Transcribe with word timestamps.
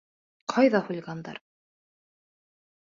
Ҡайҙа 0.53 0.81
хулигандар? 0.89 1.43